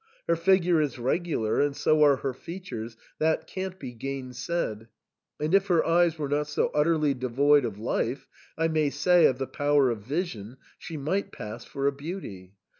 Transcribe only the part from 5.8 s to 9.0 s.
eyes were not so utterly devoid of life, I may